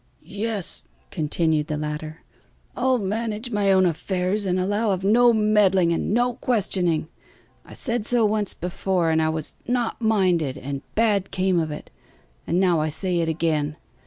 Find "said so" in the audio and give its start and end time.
7.75-8.25